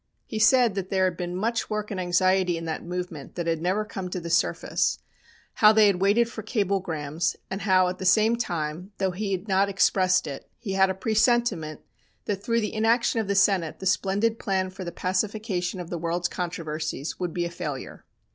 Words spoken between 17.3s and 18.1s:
be a failure.